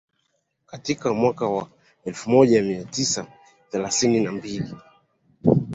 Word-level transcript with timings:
Katika 0.65 1.13
mwaka 1.13 1.47
wa 1.47 1.69
elfu 2.05 2.29
moja 2.29 2.61
mia 2.63 2.83
tisa 2.83 3.27
themanini 3.71 4.19
na 4.19 4.31
mbili 4.31 4.75